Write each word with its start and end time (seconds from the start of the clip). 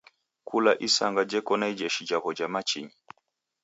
Kula 0.47 0.71
isanga 0.87 1.21
jeko 1.31 1.53
na 1.57 1.65
ijeshi 1.73 2.01
jaw'o 2.09 2.29
ja 2.37 2.47
machinyi. 2.53 2.95